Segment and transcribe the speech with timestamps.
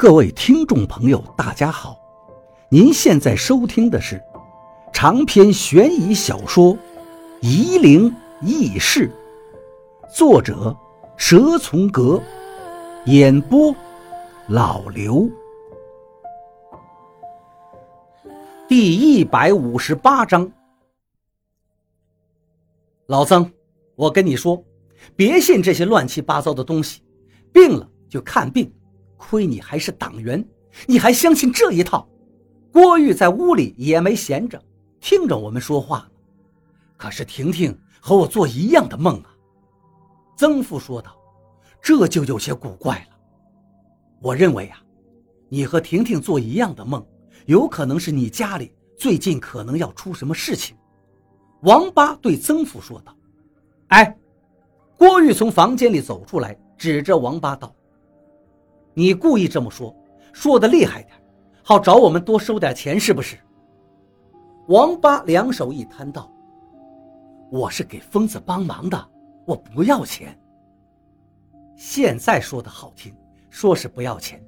[0.00, 1.94] 各位听众朋友，大家好！
[2.70, 4.18] 您现在收听的是
[4.94, 6.74] 长篇悬疑小说
[7.42, 8.10] 《夷陵
[8.40, 9.12] 轶事》，
[10.16, 10.74] 作者
[11.18, 12.18] 蛇从阁，
[13.04, 13.76] 演播
[14.48, 15.28] 老刘。
[18.66, 20.50] 第一百五十八章，
[23.04, 23.52] 老曾，
[23.96, 24.64] 我跟你说，
[25.14, 27.02] 别信这些乱七八糟的东西，
[27.52, 28.72] 病了就看病。
[29.20, 30.42] 亏你还是党员，
[30.86, 32.08] 你还相信这一套？
[32.72, 34.60] 郭玉在屋里也没闲着，
[34.98, 36.10] 听着我们说话。
[36.96, 39.30] 可是婷婷和我做一样的梦啊。
[40.36, 41.14] 曾父说道
[41.82, 43.16] ：“这就有些古怪了。
[44.22, 44.80] 我认为啊，
[45.50, 47.06] 你和婷婷做一样的梦，
[47.44, 50.74] 有可能是你家里最近可能要出什么事情。”
[51.60, 53.14] 王八对曾父说道
[53.88, 54.16] ：“哎。”
[54.96, 57.74] 郭玉从房间里走出来，指着王八道。
[58.94, 59.94] 你故意这么说，
[60.32, 61.14] 说的厉害点，
[61.62, 63.36] 好找我们多收点钱，是不是？
[64.68, 66.30] 王八两手一摊道
[67.50, 69.08] ：“我是给疯子帮忙的，
[69.46, 70.38] 我不要钱。
[71.76, 73.14] 现在说的好听，
[73.48, 74.40] 说是不要钱，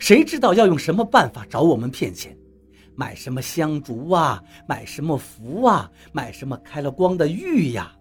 [0.00, 2.36] 谁知道要用什么办法找我们骗钱？
[2.96, 7.92] 买什么香烛啊，买什么符啊，买什么开了光的玉呀？”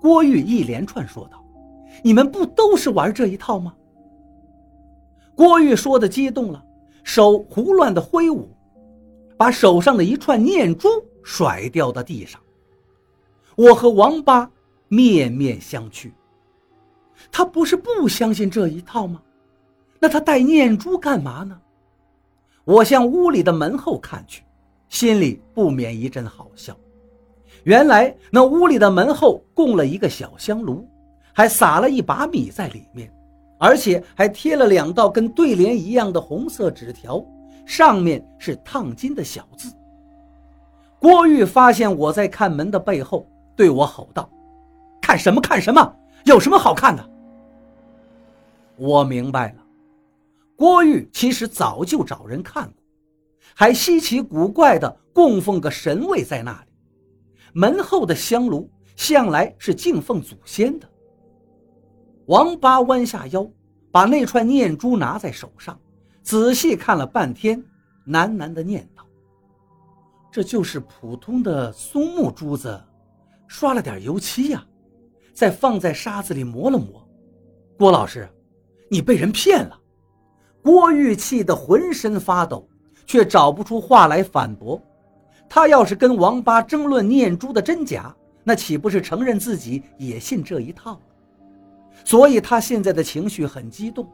[0.00, 1.44] 郭玉一连串说道
[2.02, 3.74] ：“你们不都是玩这一套吗？”
[5.34, 6.64] 郭玉说的激动了，
[7.04, 8.48] 手胡乱的挥舞，
[9.36, 10.88] 把手上的一串念珠
[11.22, 12.40] 甩掉到地上。
[13.56, 14.50] 我和王八
[14.88, 16.10] 面面相觑。
[17.30, 19.22] 他不是不相信这一套吗？
[20.00, 21.58] 那他带念珠干嘛呢？
[22.64, 24.42] 我向屋里的门后看去，
[24.88, 26.76] 心里不免一阵好笑。
[27.64, 30.88] 原来那屋里的门后供了一个小香炉，
[31.32, 33.12] 还撒了一把米在里面。
[33.62, 37.24] 而且还贴了两道跟对联一样的红色纸条，
[37.64, 39.72] 上面是烫金的小字。
[40.98, 44.28] 郭玉发现我在看门的背后，对我吼道
[45.00, 45.94] ：“看什么看什么？
[46.24, 47.08] 有什么好看的？”
[48.74, 49.62] 我明白了，
[50.56, 52.74] 郭玉其实早就找人看过，
[53.54, 56.72] 还稀奇古怪的供奉个神位在那里。
[57.52, 60.88] 门后的香炉向来是敬奉祖先的。
[62.26, 63.46] 王八弯下腰，
[63.90, 65.78] 把那串念珠拿在手上，
[66.22, 67.62] 仔细看了半天，
[68.06, 69.04] 喃喃地念道
[70.30, 72.80] ：“这就是普通的松木珠子，
[73.48, 74.64] 刷了点油漆呀，
[75.34, 77.06] 再放在沙子里磨了磨。”
[77.76, 78.28] 郭老师，
[78.88, 79.78] 你被人骗了！
[80.62, 82.68] 郭玉气得浑身发抖，
[83.04, 84.80] 却找不出话来反驳。
[85.48, 91.00] 他要是跟王八争论念珠的真假，那岂不是承认自己也信这一套？
[92.04, 94.08] 所以他现在的情绪很激动，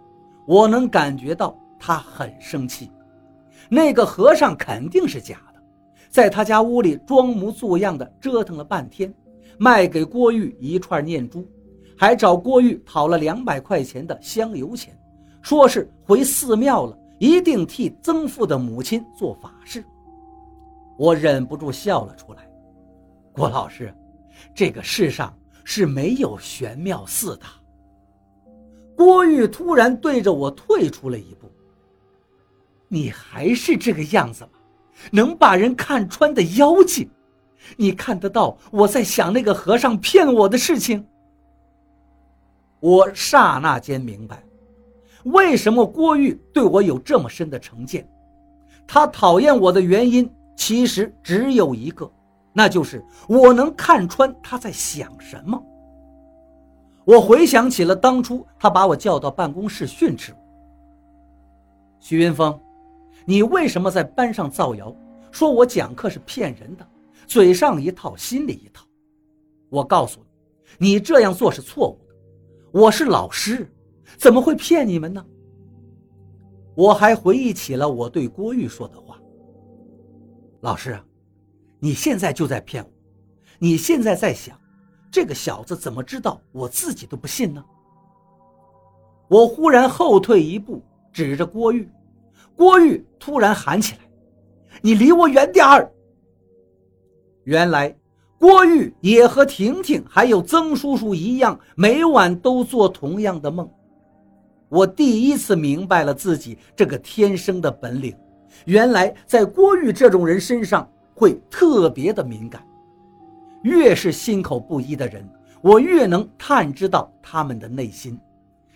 [0.47, 2.91] 我能感觉到他很生气。
[3.69, 5.62] 那个和尚肯定是假的，
[6.09, 9.12] 在他家屋里装模作样的折腾了半天，
[9.59, 11.47] 卖给郭玉一串念珠，
[11.97, 14.99] 还找郭玉讨了两百块钱的香油钱，
[15.43, 19.84] 说是回寺庙了，一定替曾父的母亲做法事。
[20.97, 22.49] 我忍不住笑了出来。
[23.32, 23.94] 郭老师，
[24.55, 27.44] 这个世上是没有玄妙寺的。
[28.99, 31.49] 郭玉突然对着我退出了一步。
[32.89, 34.51] 你还是这个样子吗？
[35.13, 37.09] 能把人看穿的妖精，
[37.77, 41.07] 你看得到我在想那个和尚骗我的事情？
[42.81, 44.43] 我刹那间明白，
[45.27, 48.05] 为什么郭玉对我有这么深的成见。
[48.85, 52.11] 他讨厌我的原因其实只有一个，
[52.53, 55.63] 那就是我能看穿他在想什么。
[57.09, 60.39] 我回想起了当初他把我叫到办公室训斥我。
[61.99, 62.61] 徐云峰，
[63.25, 64.95] 你为什么在班上造谣，
[65.33, 66.87] 说我讲课是骗人的，
[67.27, 68.85] 嘴上一套，心里一套？
[69.71, 70.21] 我告诉
[70.77, 72.15] 你，你这样做是错误的。
[72.73, 73.67] 我是老师，
[74.19, 75.25] 怎么会骗你们呢？
[76.75, 79.19] 我还回忆起了我对郭玉说的话。
[80.61, 81.00] 老师，
[81.79, 82.91] 你现在就在骗我，
[83.59, 84.61] 你现在在想。
[85.10, 87.64] 这个小子怎么知道我自己都不信呢？
[89.28, 90.82] 我忽然后退一步，
[91.12, 91.88] 指着郭玉。
[92.56, 94.00] 郭玉突然喊起来
[94.82, 95.90] ：“你离我远点儿！”
[97.44, 97.96] 原来
[98.38, 103.69] 郭玉也和婷婷还有曾叔叔一样，每晚都做同样的梦。
[104.69, 108.14] 我第一次明白了自己这个天生的本领，
[108.66, 112.62] 原来在郭玉这种人身上会特别的敏感。
[113.62, 115.28] 越是心口不一的人，
[115.60, 118.19] 我越能探知到他们的内心。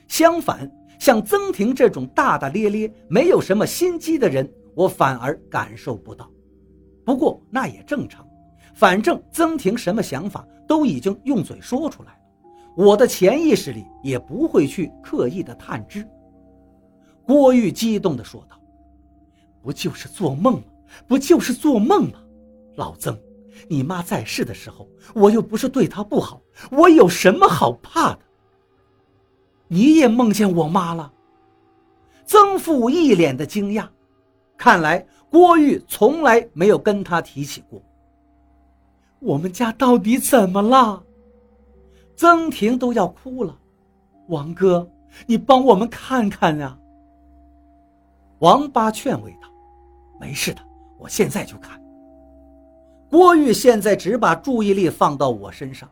[0.08, 6.31] 相反，像曾婷这种大大咧咧、没有什么心机的人，我反而感受不到。
[7.05, 8.26] 不过那也正常，
[8.75, 12.19] 反正曾婷什么想法都已经用嘴说出来了，
[12.76, 16.06] 我的潜意识里也不会去刻意的探知。
[17.25, 18.56] 郭玉激动地说道
[19.62, 20.62] ：“不就是做梦吗？
[21.06, 22.19] 不就是做梦吗？
[22.76, 23.19] 老曾，
[23.69, 26.41] 你妈在世的时候，我又不是对她不好，
[26.71, 28.19] 我有什么好怕的？
[29.69, 31.13] 你也梦见我妈了？”
[32.25, 33.87] 曾父一脸的惊讶，
[34.57, 37.83] 看来郭玉从来没有跟他提起过。
[39.19, 41.03] 我们家到底怎么了？
[42.17, 43.59] 曾婷都要哭了，
[44.29, 44.89] 王哥，
[45.27, 46.79] 你帮我们看看呀！
[48.39, 49.49] 王八劝慰道
[50.21, 50.63] ：“没事的，
[50.99, 51.79] 我现在就看。”
[53.12, 55.87] 郭玉现在只把注意力放到我身上，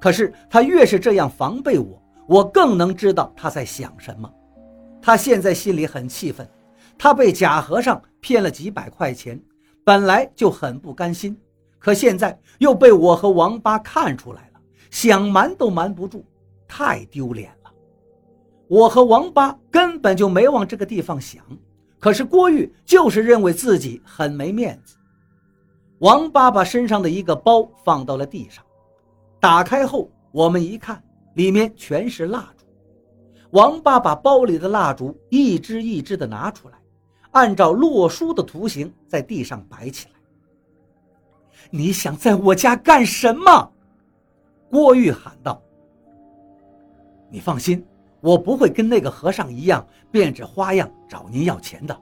[0.00, 4.28] 可是他越是这样防备我，我更能知道他在想什么。
[5.00, 6.44] 他现在心里很气愤，
[6.98, 9.40] 他被假和尚骗了几百块钱，
[9.84, 11.40] 本来就很不甘心，
[11.78, 14.60] 可现在又被我和王八看出来了，
[14.90, 16.24] 想瞒都瞒不住，
[16.66, 17.70] 太丢脸了。
[18.66, 21.40] 我和王八根本就没往这个地方想。
[22.00, 24.96] 可是郭玉就是认为自己很没面子。
[25.98, 28.64] 王八把身上的一个包放到了地上，
[29.40, 31.02] 打开后，我们一看，
[31.34, 32.64] 里面全是蜡烛。
[33.50, 36.74] 王八把包里的蜡烛一支一支的拿出来，
[37.30, 40.14] 按照洛书的图形在地上摆起来。
[41.70, 43.72] 你想在我家干什么？
[44.70, 45.62] 郭玉喊道。
[47.30, 47.84] 你放心。
[48.20, 51.94] 我不会跟那个和尚一样变着花样找您要钱的。”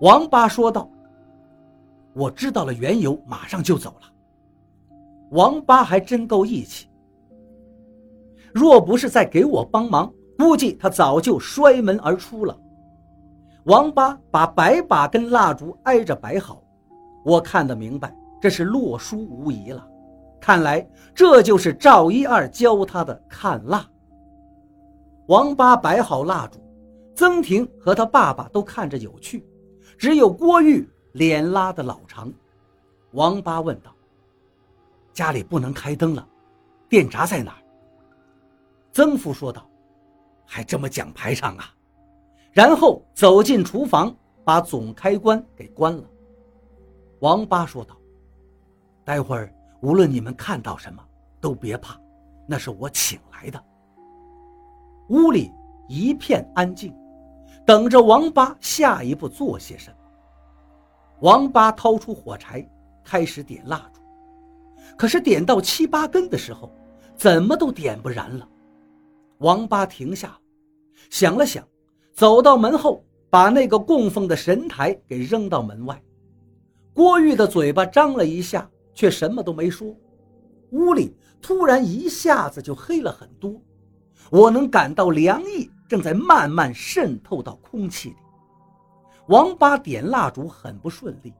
[0.00, 0.88] 王八说道。
[2.14, 4.08] “我知道了缘由，马上就走了。”
[5.32, 6.88] 王八还真够义气。
[8.52, 12.58] 若不是在给我帮忙，估计他早就摔门而出了。
[13.64, 16.62] 王八把百把根蜡烛挨着摆好，
[17.24, 19.86] 我看得明白，这是洛书无疑了。
[20.40, 23.86] 看来这就是赵一二教他的看蜡。
[25.26, 26.58] 王八摆好蜡烛，
[27.14, 29.46] 曾婷和他爸爸都看着有趣，
[29.98, 32.32] 只有郭玉脸拉得老长。
[33.12, 33.94] 王八问道
[35.12, 36.28] ：“家里不能开灯了，
[36.88, 37.62] 电闸在哪儿？”
[38.92, 39.68] 曾父说道
[40.44, 41.74] ：“还这么讲排场啊！”
[42.52, 44.14] 然后走进厨房，
[44.44, 46.04] 把总开关给关了。
[47.20, 47.96] 王八说道
[49.04, 51.02] ：“待会儿无论你们看到什么，
[51.40, 51.98] 都别怕，
[52.46, 53.64] 那是我请来的。”
[55.08, 55.50] 屋里
[55.88, 56.94] 一片安静，
[57.64, 59.97] 等着王八下一步做些什么。
[61.20, 62.64] 王八掏出火柴，
[63.04, 64.00] 开始点蜡烛，
[64.96, 66.72] 可是点到七八根的时候，
[67.16, 68.48] 怎么都点不燃了。
[69.38, 70.38] 王八停下，
[71.10, 71.66] 想了想，
[72.12, 76.00] 走到门后，把那个供奉的神台给扔到门外。
[76.94, 79.94] 郭玉的嘴巴张了一下，却什么都没说。
[80.70, 83.60] 屋里突然一下子就黑了很多。
[84.30, 88.16] 我能感到凉意正在慢慢渗透到空气里。
[89.28, 91.32] 王八点蜡烛很不顺利，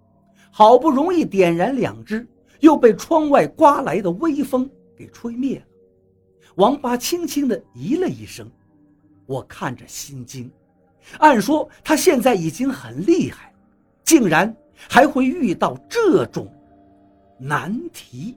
[0.51, 2.27] 好不容易点燃两支，
[2.61, 5.65] 又被窗外刮来的微风给吹灭了。
[6.57, 8.51] 王八轻轻地咦了一声，
[9.27, 10.51] 我看着心惊。
[11.19, 13.55] 按说他现在已经很厉害，
[14.05, 16.47] 竟然还会遇到这种
[17.39, 18.37] 难题。